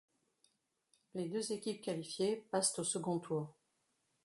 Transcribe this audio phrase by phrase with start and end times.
[1.13, 3.53] Les deux équipes qualifiées passent au second tour.